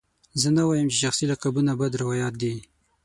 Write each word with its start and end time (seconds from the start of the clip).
زه 0.41 0.49
نه 0.57 0.63
وایم 0.67 0.87
چې 0.93 0.97
شخصي 1.03 1.25
لقبونه 1.31 1.71
بد 1.79 1.93
روایت 2.01 2.33
دی. 2.41 2.55